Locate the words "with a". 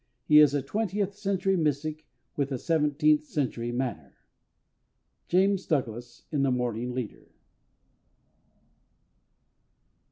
2.35-2.57